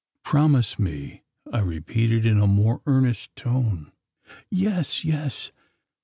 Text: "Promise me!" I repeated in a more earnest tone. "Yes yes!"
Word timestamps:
"Promise 0.23 0.79
me!" 0.79 1.21
I 1.53 1.59
repeated 1.59 2.25
in 2.25 2.39
a 2.39 2.47
more 2.47 2.81
earnest 2.87 3.35
tone. 3.35 3.91
"Yes 4.49 5.05
yes!" 5.05 5.51